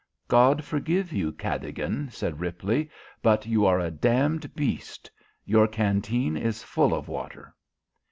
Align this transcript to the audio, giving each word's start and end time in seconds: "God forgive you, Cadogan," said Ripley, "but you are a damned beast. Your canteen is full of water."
"God 0.27 0.63
forgive 0.63 1.13
you, 1.13 1.31
Cadogan," 1.31 2.09
said 2.09 2.39
Ripley, 2.39 2.89
"but 3.21 3.45
you 3.45 3.67
are 3.67 3.79
a 3.79 3.91
damned 3.91 4.55
beast. 4.55 5.11
Your 5.45 5.67
canteen 5.67 6.35
is 6.35 6.63
full 6.63 6.95
of 6.95 7.07
water." 7.07 7.53